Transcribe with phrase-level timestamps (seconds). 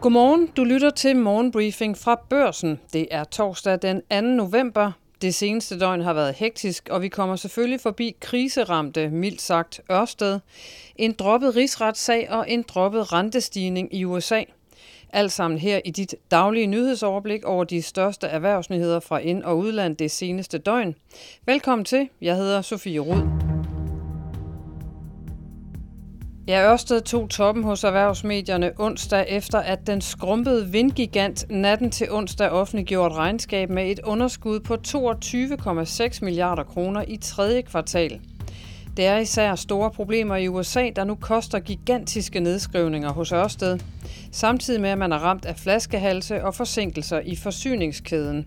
[0.00, 2.80] Godmorgen, du lytter til morgenbriefing fra Børsen.
[2.92, 4.20] Det er torsdag den 2.
[4.20, 4.92] november.
[5.22, 10.40] Det seneste døgn har været hektisk, og vi kommer selvfølgelig forbi kriseramte, mildt sagt, Ørsted,
[10.96, 14.42] en droppet rigsretssag og en droppet rentestigning i USA.
[15.12, 19.96] Alt sammen her i dit daglige nyhedsoverblik over de største erhvervsnyheder fra ind- og udland
[19.96, 20.94] det seneste døgn.
[21.46, 22.08] Velkommen til.
[22.20, 23.49] Jeg hedder Sofie Rud.
[26.50, 32.48] Ja, Ørsted tog toppen hos erhvervsmedierne onsdag efter, at den skrumpede vindgigant natten til onsdag
[32.50, 38.20] offentliggjorde regnskab med et underskud på 22,6 milliarder kroner i tredje kvartal.
[38.96, 43.78] Det er især store problemer i USA, der nu koster gigantiske nedskrivninger hos Ørsted,
[44.32, 48.46] samtidig med at man er ramt af flaskehalse og forsinkelser i forsyningskæden.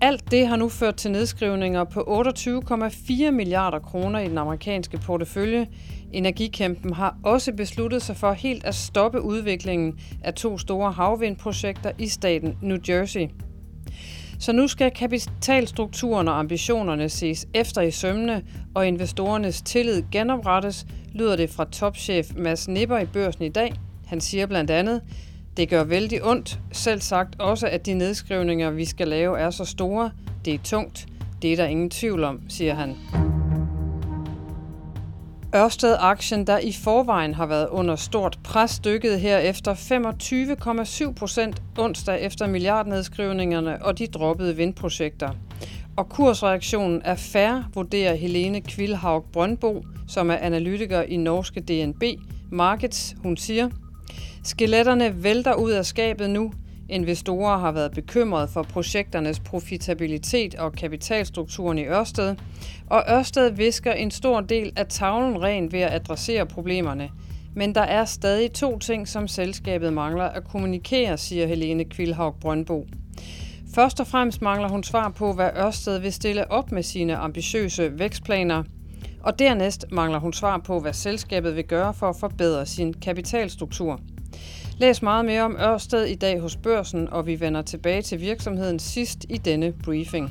[0.00, 5.66] Alt det har nu ført til nedskrivninger på 28,4 milliarder kroner i den amerikanske portefølje,
[6.12, 12.08] Energikæmpen har også besluttet sig for helt at stoppe udviklingen af to store havvindprojekter i
[12.08, 13.26] staten New Jersey.
[14.38, 18.42] Så nu skal kapitalstrukturen og ambitionerne ses efter i sømne,
[18.74, 23.72] og investorernes tillid genoprettes, lyder det fra topchef Mads Nipper i børsen i dag.
[24.06, 25.00] Han siger blandt andet,
[25.56, 29.64] det gør vældig ondt, selv sagt også, at de nedskrivninger, vi skal lave, er så
[29.64, 30.10] store.
[30.44, 31.06] Det er tungt.
[31.42, 33.21] Det er der ingen tvivl om, siger han.
[35.54, 39.74] Ørsted-aktien, der i forvejen har været under stort pres, dykkede her efter
[41.08, 45.30] 25,7 procent onsdag efter milliardnedskrivningerne og de droppede vindprojekter.
[45.96, 52.02] Og kursreaktionen er færre, vurderer Helene Kvilhaug Brøndbo, som er analytiker i norske DNB
[52.50, 53.14] Markets.
[53.22, 53.68] Hun siger,
[54.44, 56.52] Skeletterne vælter ud af skabet nu,
[56.88, 62.36] Investorer har været bekymrede for projekternes profitabilitet og kapitalstrukturen i Ørsted,
[62.86, 67.10] og Ørsted visker en stor del af tavlen ren ved at adressere problemerne.
[67.54, 72.86] Men der er stadig to ting, som selskabet mangler at kommunikere, siger Helene Kvilhaug Brøndbo.
[73.74, 77.98] Først og fremmest mangler hun svar på, hvad Ørsted vil stille op med sine ambitiøse
[77.98, 78.62] vækstplaner.
[79.22, 84.00] Og dernæst mangler hun svar på, hvad selskabet vil gøre for at forbedre sin kapitalstruktur.
[84.78, 88.78] Læs meget mere om Ørsted i dag hos Børsen, og vi vender tilbage til virksomheden
[88.78, 90.30] sidst i denne briefing.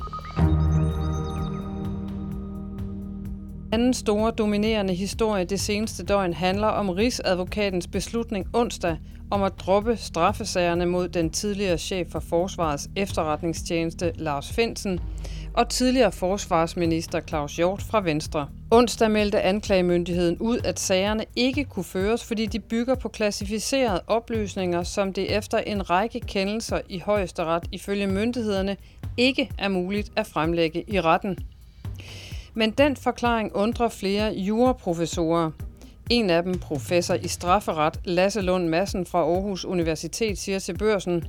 [3.72, 8.96] Anden store dominerende historie det seneste døgn handler om Rigsadvokatens beslutning onsdag
[9.30, 15.00] om at droppe straffesagerne mod den tidligere chef for Forsvarets efterretningstjeneste Lars Finsen
[15.54, 18.48] og tidligere forsvarsminister Claus Hjort fra Venstre.
[18.70, 24.82] Onsdag meldte anklagemyndigheden ud, at sagerne ikke kunne føres, fordi de bygger på klassificerede oplysninger,
[24.82, 28.76] som det efter en række kendelser i højesteret ifølge myndighederne
[29.16, 31.38] ikke er muligt at fremlægge i retten.
[32.54, 35.50] Men den forklaring undrer flere juraprofessorer.
[36.10, 41.24] En af dem, professor i strafferet Lasse Lund Madsen fra Aarhus Universitet, siger til børsen,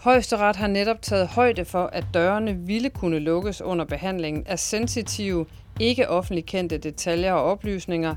[0.00, 5.46] Højesteret har netop taget højde for, at dørene ville kunne lukkes under behandlingen af sensitive,
[5.80, 8.14] ikke offentligt kendte detaljer og oplysninger,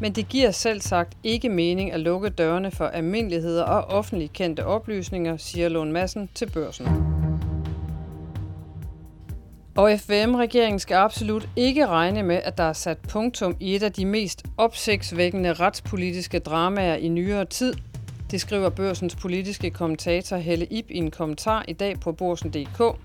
[0.00, 4.66] men det giver selv sagt ikke mening at lukke dørene for almindeligheder og offentligt kendte
[4.66, 6.86] oplysninger, siger Lund Madsen til børsen.
[9.76, 13.92] Og FVM-regeringen skal absolut ikke regne med, at der er sat punktum i et af
[13.92, 17.74] de mest opsigtsvækkende retspolitiske dramaer i nyere tid.
[18.30, 22.98] Det skriver børsens politiske kommentator Helle Ip i en kommentar i dag på borsen.dk.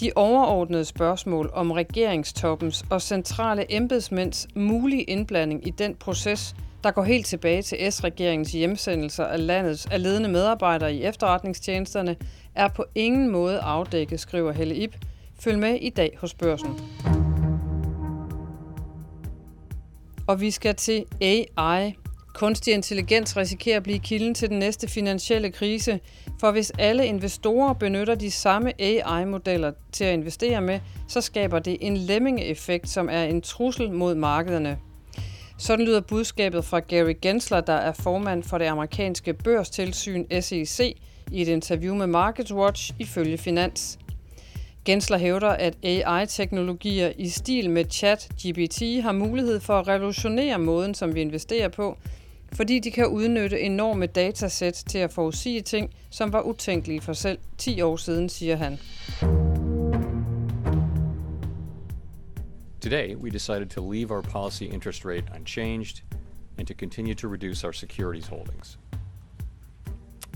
[0.00, 7.02] De overordnede spørgsmål om regeringstoppens og centrale embedsmænds mulige indblanding i den proces, der går
[7.02, 12.16] helt tilbage til S-regeringens hjemsendelser af landets af ledende medarbejdere i efterretningstjenesterne,
[12.54, 14.96] er på ingen måde afdækket, skriver Helle Ip.
[15.40, 16.80] Følg med i dag hos børsen.
[20.26, 21.94] Og vi skal til AI.
[22.34, 26.00] Kunstig intelligens risikerer at blive kilden til den næste finansielle krise,
[26.40, 31.76] for hvis alle investorer benytter de samme AI-modeller til at investere med, så skaber det
[31.80, 34.78] en lemming-effekt, som er en trussel mod markederne.
[35.58, 40.96] Sådan lyder budskabet fra Gary Gensler, der er formand for det amerikanske børstilsyn SEC,
[41.32, 43.98] i et interview med MarketWatch ifølge Finans.
[44.84, 51.14] Gensler hævder, at AI-teknologier i stil med chat-GPT har mulighed for at revolutionere måden, som
[51.14, 51.98] vi investerer på,
[52.54, 57.38] fordi de kan udnytte enorme datasæt til at forudsige ting, som var utænkelige for selv
[57.58, 58.78] 10 år siden, siger han.
[62.80, 66.02] Today, we decided to leave our policy interest rate unchanged
[66.58, 68.78] and to continue to reduce our securities holdings.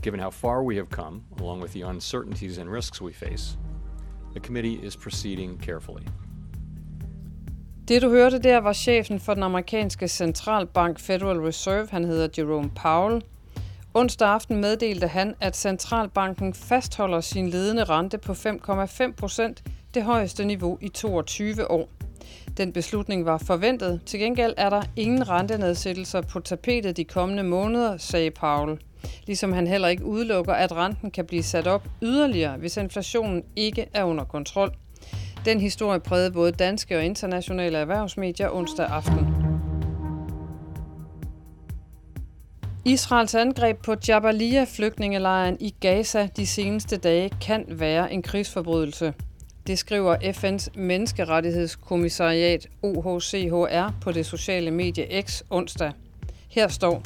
[0.03, 3.59] Given how far we have come, along with the uncertainties and risks we face,
[4.33, 6.05] the committee is proceeding carefully.
[7.89, 12.71] Det du hørte der var chefen for den amerikanske centralbank Federal Reserve, han hedder Jerome
[12.71, 13.23] Powell.
[13.95, 19.63] Onsdag aften meddelte han, at Centralbanken fastholder sin ledende rente på 5,5 procent,
[19.95, 21.89] det højeste niveau i 22 år.
[22.57, 24.01] Den beslutning var forventet.
[24.07, 28.79] Til gengæld er der ingen rentenedsættelser på tapetet de kommende måneder, sagde Paul.
[29.27, 33.87] Ligesom han heller ikke udelukker, at renten kan blive sat op yderligere, hvis inflationen ikke
[33.95, 34.73] er under kontrol.
[35.45, 39.27] Den historie prægede både danske og internationale erhvervsmedier onsdag aften.
[42.85, 49.15] Israels angreb på Jabalia-flygtningelejren i Gaza de seneste dage kan være en krigsforbrydelse.
[49.67, 55.93] Det skriver FN's menneskerettighedskommissariat OHCHR på det sociale medie X onsdag.
[56.49, 57.03] Her står,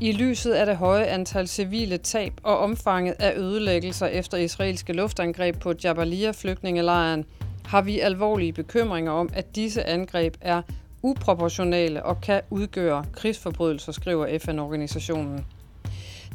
[0.00, 5.60] i lyset af det høje antal civile tab og omfanget af ødelæggelser efter israelske luftangreb
[5.60, 7.24] på Jabalia-flygtningelejren,
[7.66, 10.62] har vi alvorlige bekymringer om, at disse angreb er
[11.02, 15.46] uproportionale og kan udgøre krigsforbrydelser, skriver FN-organisationen.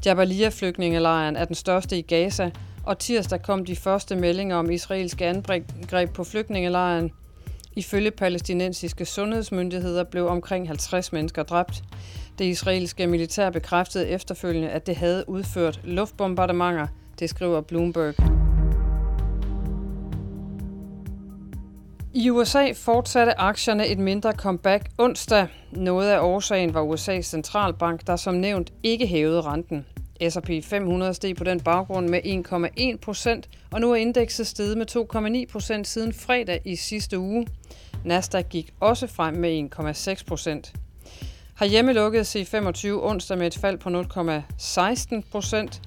[0.05, 2.51] Jabalia-flygtningelejren er den største i Gaza,
[2.83, 7.11] og tirsdag kom de første meldinger om israelske angreb på flygtningelejren.
[7.75, 11.83] Ifølge palæstinensiske sundhedsmyndigheder blev omkring 50 mennesker dræbt.
[12.39, 16.87] Det israelske militær bekræftede efterfølgende, at det havde udført luftbombardementer,
[17.19, 18.50] det skriver Bloomberg.
[22.13, 25.47] I USA fortsatte aktierne et mindre comeback onsdag.
[25.71, 29.85] Noget af årsagen var USA's centralbank, der som nævnt ikke hævede renten.
[30.29, 32.19] S&P 500 steg på den baggrund med
[32.93, 37.47] 1,1 procent, og nu er indekset steget med 2,9 procent siden fredag i sidste uge.
[38.05, 40.73] Nasdaq gik også frem med 1,6 procent.
[41.59, 45.81] Herhjemme lukkede C25 onsdag med et fald på 0,16 procent.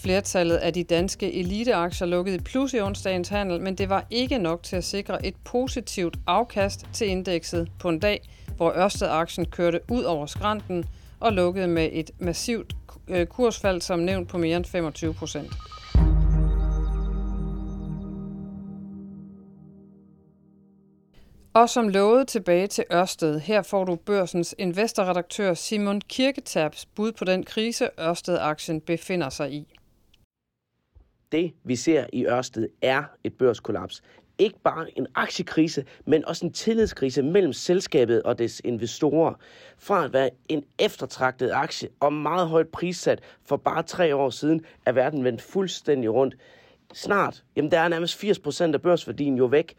[0.00, 4.38] Flertallet af de danske eliteaktier lukkede i plus i onsdagens handel, men det var ikke
[4.38, 9.80] nok til at sikre et positivt afkast til indekset på en dag, hvor Ørsted-aktien kørte
[9.90, 10.84] ud over skrænten
[11.20, 12.76] og lukkede med et massivt
[13.08, 15.52] øh, kursfald, som nævnt på mere end 25 procent.
[21.54, 27.24] Og som lovet tilbage til Ørsted, her får du børsens investorredaktør Simon Kirketabs bud på
[27.24, 29.74] den krise, Ørsted-aktien befinder sig i.
[31.32, 34.02] Det, vi ser i Ørsted, er et børskollaps.
[34.38, 39.34] Ikke bare en aktiekrise, men også en tillidskrise mellem selskabet og dets investorer.
[39.78, 44.64] Fra at være en eftertragtet aktie og meget højt prissat for bare tre år siden,
[44.86, 46.36] er verden vendt fuldstændig rundt.
[46.94, 49.74] Snart, jamen der er nærmest 80% af børsværdien jo væk.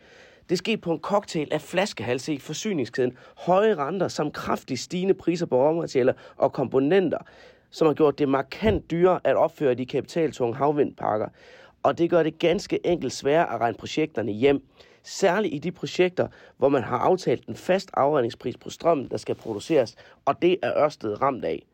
[0.49, 5.45] Det sker på en cocktail af flaskehalse i forsyningskæden, høje renter samt kraftigt stigende priser
[5.45, 7.17] på råmaterialer og komponenter,
[7.71, 11.27] som har gjort det markant dyrere at opføre de kapitaltunge havvindparker.
[11.83, 14.63] Og det gør det ganske enkelt sværere at regne projekterne hjem.
[15.03, 16.27] Særligt i de projekter,
[16.57, 19.95] hvor man har aftalt en fast afregningspris på strømmen, der skal produceres,
[20.25, 21.65] og det er Ørsted ramt af.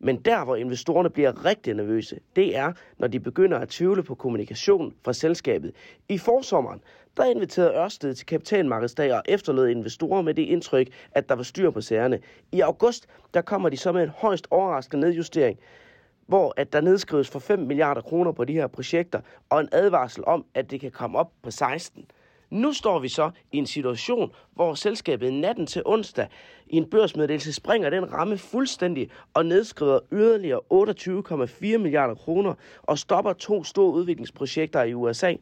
[0.00, 4.14] Men der, hvor investorerne bliver rigtig nervøse, det er, når de begynder at tvivle på
[4.14, 5.72] kommunikation fra selskabet.
[6.08, 6.80] I forsommeren,
[7.16, 11.70] der inviterede Ørsted til kapitalmarkedsdag og efterlod investorer med det indtryk, at der var styr
[11.70, 12.18] på sagerne.
[12.52, 15.58] I august, der kommer de så med en højst overraskende nedjustering,
[16.26, 19.20] hvor at der nedskrives for 5 milliarder kroner på de her projekter,
[19.50, 22.04] og en advarsel om, at det kan komme op på 16.
[22.50, 26.26] Nu står vi så i en situation, hvor selskabet natten til onsdag
[26.66, 30.60] i en børsmeddelelse springer den ramme fuldstændig og nedskriver yderligere
[31.74, 35.34] 28,4 milliarder kroner og stopper to store udviklingsprojekter i USA.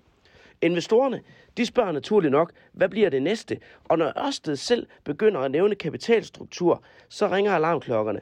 [0.62, 1.20] Investorerne,
[1.56, 3.58] de spørger naturligt nok, hvad bliver det næste?
[3.84, 8.20] Og når Ørsted selv begynder at nævne kapitalstruktur, så ringer alarmklokkerne.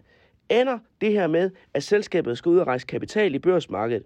[0.48, 4.02] Ender det her med, at selskabet skal ud og rejse kapital i børsmarkedet?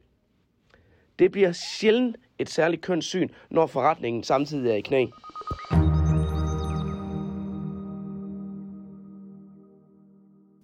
[1.19, 5.07] Det bliver sjældent et særligt kønssyn, når forretningen samtidig er i knæ.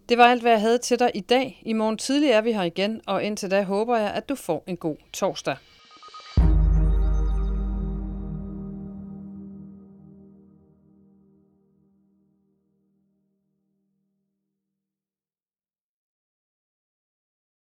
[0.09, 1.63] Det var alt, hvad jeg havde til dig i dag.
[1.67, 4.65] I morgen tidlig er vi her igen, og indtil da håber jeg, at du får
[4.67, 5.57] en god torsdag.